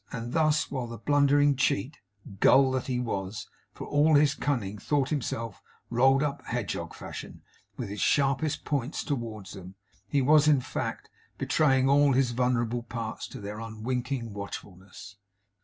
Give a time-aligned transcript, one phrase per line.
[0.11, 1.99] And thus while the blundering cheat
[2.39, 7.43] gull that he was, for all his cunning thought himself rolled up hedgehog fashion,
[7.77, 9.75] with his sharpest points towards them,
[10.07, 15.17] he was, in fact, betraying all his vulnerable parts to their unwinking watchfulness.